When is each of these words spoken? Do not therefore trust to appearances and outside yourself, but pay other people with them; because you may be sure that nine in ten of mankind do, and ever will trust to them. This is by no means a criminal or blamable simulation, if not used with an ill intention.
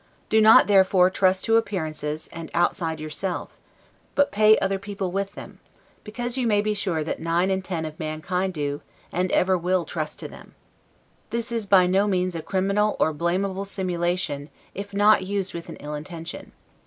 Do 0.29 0.41
not 0.41 0.65
therefore 0.65 1.11
trust 1.11 1.45
to 1.45 1.57
appearances 1.57 2.27
and 2.33 2.49
outside 2.55 2.99
yourself, 2.99 3.51
but 4.15 4.31
pay 4.31 4.57
other 4.57 4.79
people 4.79 5.11
with 5.11 5.35
them; 5.35 5.59
because 6.03 6.37
you 6.39 6.47
may 6.47 6.59
be 6.59 6.73
sure 6.73 7.03
that 7.03 7.19
nine 7.19 7.51
in 7.51 7.61
ten 7.61 7.85
of 7.85 7.99
mankind 7.99 8.55
do, 8.55 8.81
and 9.11 9.31
ever 9.31 9.55
will 9.55 9.85
trust 9.85 10.17
to 10.21 10.27
them. 10.27 10.55
This 11.29 11.51
is 11.51 11.67
by 11.67 11.85
no 11.85 12.07
means 12.07 12.33
a 12.33 12.41
criminal 12.41 12.95
or 12.99 13.13
blamable 13.13 13.63
simulation, 13.67 14.49
if 14.73 14.91
not 14.91 15.27
used 15.27 15.53
with 15.53 15.69
an 15.69 15.75
ill 15.75 15.93
intention. 15.93 16.51